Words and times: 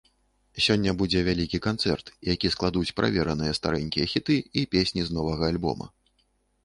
Сёння 0.67 0.93
будзе 1.01 1.19
вялікі 1.27 1.59
канцэрт, 1.65 2.05
які 2.31 2.51
складуць 2.57 2.93
правераныя 3.01 3.53
старэнькія 3.61 4.09
хіты 4.15 4.39
і 4.63 4.65
песні 4.73 5.01
з 5.11 5.19
новага 5.19 5.43
альбома. 5.55 5.85